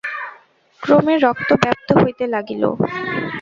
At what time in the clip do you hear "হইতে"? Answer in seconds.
2.01-2.23